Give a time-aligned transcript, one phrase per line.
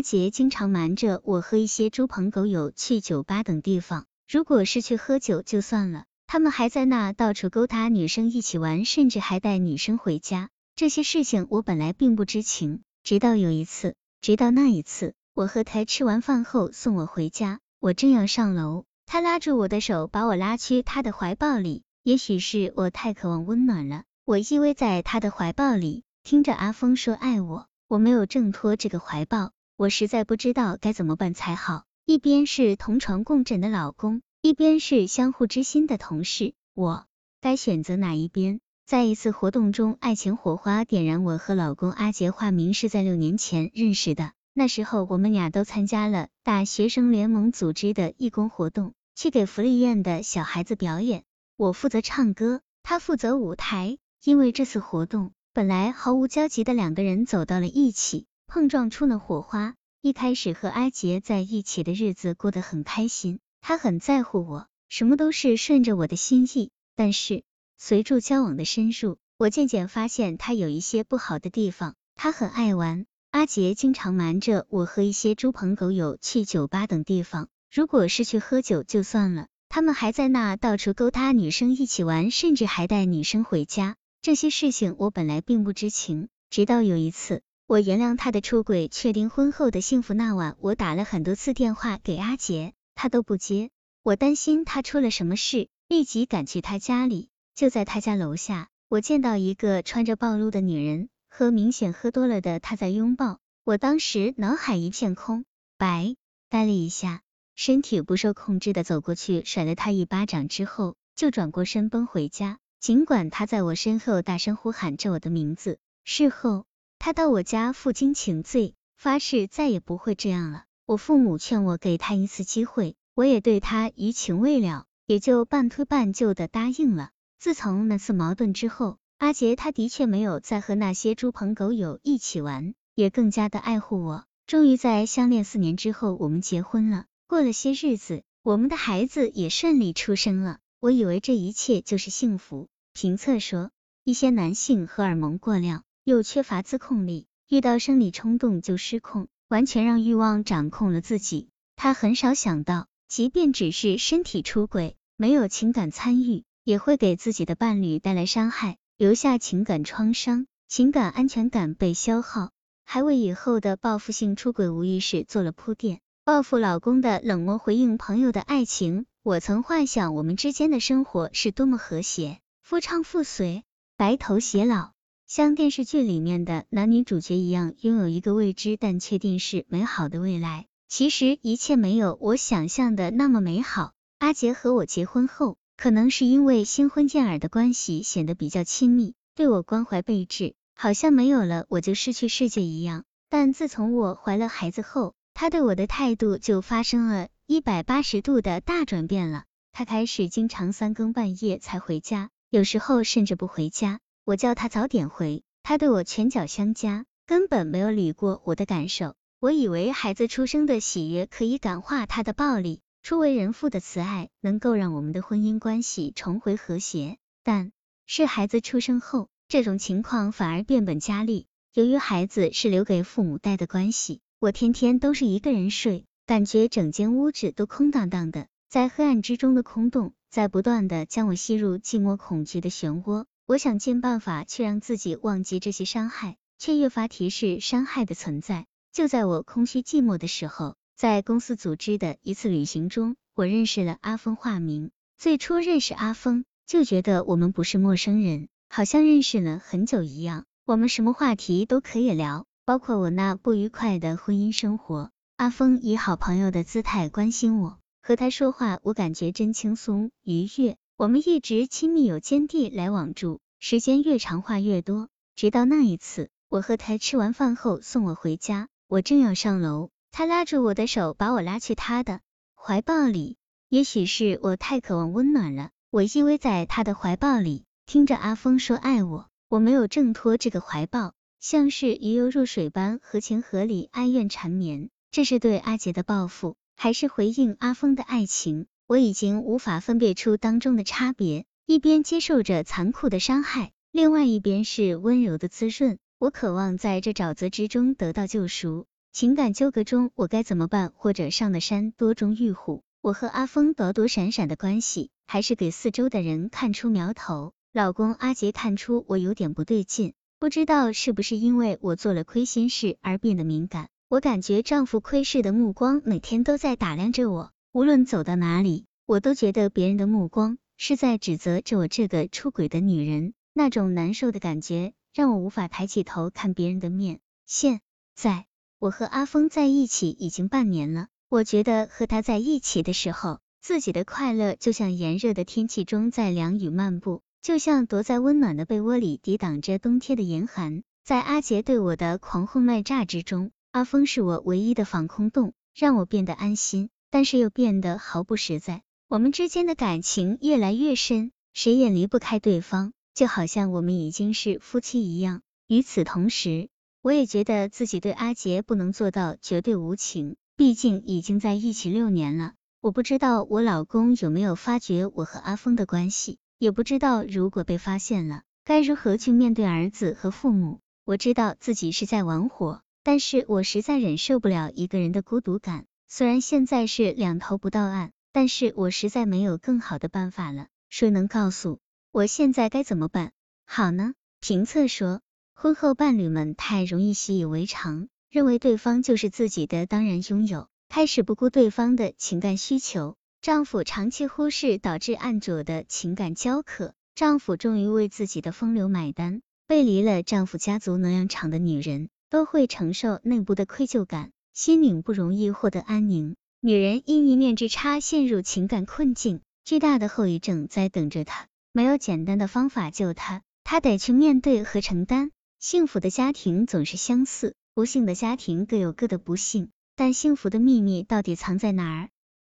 [0.00, 10.48] 阿杰经常瞒着我和一些猪朋狗友去酒吧等地方，如果是去喝酒就算了，他们还在那到处勾搭女生一起玩，甚至还带女生回家。
[10.74, 21.82] 这些事情我本来并不知情，直到有一次，直到那一次，我和他吃完饭后送我回家，我正要上楼，他拉住我的手，把我拉去他的怀抱里。
[22.02, 29.52] 也许是我太渴望温暖了，我依偎在他的怀抱里，听着阿峰说爱我，我没有挣脱这个怀抱。
[29.80, 37.06] 我实在不知道该怎么办才好，一边是同床共枕的老公，一边是相互知心的同事，我
[37.40, 38.60] 该选择哪一边？
[38.84, 51.24] 在一次活动中，爱情火花点燃，我和老公阿杰化名是在六年前认识的，那时候我们俩都参加了大学生联盟组织的义工活动，去给福利院的小孩子表演，
[51.56, 53.96] 我负责唱歌，他负责舞台。
[54.22, 58.26] 因为这次活动，本来毫无交集的两个人走到了一起。
[58.52, 59.76] 碰撞出了火花。
[60.02, 66.70] 一开始和阿杰在一起的日子过得很开心，他很在乎我，什么都是顺着我的心意。
[66.96, 67.42] 但是
[67.76, 71.96] 随着交往的深入，我渐渐发现他有一些不好的地方。
[72.14, 83.96] 他很爱玩，阿杰经常瞒着我和一些猪朋狗友去酒吧等地方，如果是去喝酒就算了，他们还在那到处勾搭女生一起玩，甚至还带女生回家。
[84.22, 87.42] 这些事情我本来并不知情，直到有一次。
[87.70, 90.12] 我原谅他的出轨，确定婚后的幸福。
[90.12, 93.70] 那晚，我打了很多次电话给阿杰，他都不接。
[94.02, 97.28] 我担心他出了什么事，立即赶去他家里。
[97.54, 103.38] 就在他家楼下，我见到一个穿着暴露的女人和明显喝多了的他在拥抱。
[103.62, 105.44] 我当时脑海一片空
[105.78, 106.16] 白，
[106.48, 107.22] 呆了一下，
[107.54, 112.58] 身体不受控制的走过去，甩了他一巴掌之后，就转过身奔回家。
[112.80, 116.64] 尽管他在我身后大声呼喊着我的名字，事后。
[117.02, 120.64] 他到我家负荆请罪，发誓再也不会这样了。
[120.84, 127.08] 我父母劝我给他一次机会，我也对他余情未了，也就半推半就的答应了。
[127.38, 134.26] 自从那次矛盾之后，阿杰他的确没有再和那些猪朋狗友一起玩，也更加的爱护我。
[134.46, 137.06] 终于在相恋四年之后，我们结婚了。
[137.26, 140.58] 过了些日子，我们的孩子也顺利出生了。
[140.80, 142.68] 我以为这一切就是幸福。
[142.92, 143.70] 评测说，
[144.04, 145.82] 一些男性荷尔蒙过量。
[146.10, 151.50] 又缺乏自控力，遇到生理冲动就失控，完全让欲望掌控了自己。
[151.76, 162.50] 他很少想到，即便只是身体出轨，没有情感参与，也会给自己的伴侣带来伤害，留下情感创伤，情感安全感被消耗，
[162.84, 166.00] 还为以后的报复性出轨无意识做了铺垫。
[166.24, 173.62] 报复老公的冷漠回应朋友的爱情，我曾幻想我们之间的生活是多么和谐，夫唱妇随，
[173.96, 174.90] 白头偕老。
[175.30, 180.66] 像电视剧里面的男女主角一样，拥有一个未知但确定是美好的未来。
[180.88, 183.92] 其实一切没有我想象的那么美好。
[184.18, 193.04] 阿杰和我结婚后，可能是因为新婚燕尔的关系，显得比较亲密，对我关怀备至，好像没有了我就失去世界一样。
[193.28, 199.44] 但自从我怀了孩子后，他对我的态度就发生了一百八十度的大转变了。
[199.70, 204.00] 他开始经常三更半夜才回家，有时候甚至不回家。
[204.30, 209.16] 我叫他早点回，他对我拳脚相加，根本没有理过我的感受。
[209.40, 217.16] 我以为孩子出生的喜悦可以感化他的暴力，初为人父的慈爱能够让我们的婚姻关系重回和谐。
[217.42, 217.72] 但
[218.06, 221.48] 是孩子出生后，这种情况反而变本加厉。
[221.74, 233.24] 由于孩子是留给父母带的关系，我天天都是一个人睡，感觉整间屋子都空荡荡的，在黑暗之中的空洞，在不断的将我吸入寂寞恐惧的漩涡。
[233.50, 238.66] 我想尽办法去让自己忘记这些伤害，却越发提示伤害的存在。
[238.92, 244.36] 就在我空虚寂寞的时候，在公司组织的一次旅行中，我认识了阿峰。
[244.36, 250.44] 化名最初认识阿峰，就觉得我们不是陌生人，好像认识了很久一样。
[250.64, 255.10] 我们什么话题都可以聊，包括我那不愉快的婚姻生活。
[255.38, 260.76] 阿峰以好朋友的姿态关心我，和他说话，我感觉真轻松愉悦。
[261.00, 272.20] 我们一直亲密有间地来往住，时间越长话越多，直到那一次，我和他吃完饭后送我回家，我正要上楼，他拉住我的手，把我拉去他的
[272.54, 273.38] 怀抱里。
[273.70, 284.90] 也许是我太渴望温暖了，我依偎在他的怀抱里，听着阿峰说爱我，我没有挣脱这个怀抱，像是鱼游入水般合情合理哀怨缠绵。
[285.10, 288.66] 这是对阿杰的报复，还是回应阿峰的爱情？
[288.90, 295.96] 我已经无法分辨出当中的差别，一边接受着残酷的伤害，另外一边是温柔的滋润。
[296.18, 298.86] 我渴望在这沼泽之中得到救赎。
[299.12, 300.90] 情感纠葛中我该怎么办？
[300.96, 307.52] 或者上的山多种玉虎，我和阿峰躲躲闪闪的关系，还是给四周的人看出苗头。
[307.72, 313.88] 老公阿杰看出我有点不对劲，不知道是不是因为我做了亏心事而变得敏感。
[314.08, 323.32] 我感觉丈夫窥视的目光每天都在打量着我，无论走到哪里，我都觉得别人的目光是在指责着我这个出轨的女人。
[323.52, 327.20] 那种难受的感觉让我无法抬起头看别人的面。
[327.46, 327.80] 现
[328.16, 328.46] 在
[328.80, 340.82] 我和阿峰在一起已经半年了，我觉得和他在一起的时候，自己的快乐就像炎热的天气中在凉雨漫步，就像躲在温暖的被窝里抵挡着冬天的严寒。
[341.04, 348.82] 在阿杰对我的狂轰滥炸之中，阿峰是我唯一的防空洞，让我变得安心，但是又变得毫不实在。
[349.08, 352.92] 我们之间的感情越来越深，谁也离不开对方。
[353.12, 355.42] 就好像我们已经是夫妻一样。
[355.66, 356.68] 与此同时，
[357.02, 362.54] 我也觉得自己对阿杰不能做到绝对无情，毕竟已经在一起六年了。
[362.80, 370.80] 我不知道我老公有没有发觉我和阿峰的关系，也不知道如果被发现了，该如何去面对儿子和父母。
[371.04, 375.86] 我知道自己是在玩火，但是我实在忍受不了一个人的孤独感。
[376.12, 380.66] 虽然现在是两头不到岸，但是我实在没有更好的办法了。
[380.88, 381.78] 谁能告诉？
[382.10, 383.30] 我现在该怎么办
[383.64, 384.14] 好呢？
[384.40, 385.20] 评测说，
[385.54, 393.14] 婚后伴侣们太容易习以为常，认为对方就是自己的当然拥有，开始不顾对方的情感需求。
[393.40, 396.92] 丈夫长期忽视，导致案主的情感焦渴。
[397.14, 406.36] 丈夫终于为自己的风流买单，背离了丈夫家族能量场的女人，都会承受内部的愧疚感，心灵不容易获得安宁。
[406.60, 411.46] 女人因一念之差陷入情感困境，巨大的后遗症在等着她。
[411.72, 415.30] 没有简单的方法救她，她得去面对和承担。
[415.58, 419.70] 幸福的家庭总是相似，不幸的家庭各有各的不幸。
[419.94, 422.08] 但幸福的秘密到底藏在哪儿？